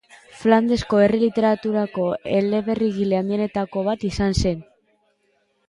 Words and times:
Flandesko 0.43 1.01
herri-literaturako 1.03 2.07
eleberrigile 2.39 3.21
handienetako 3.21 3.87
bat 3.91 4.09
izan 4.13 4.37
zen. 4.43 4.67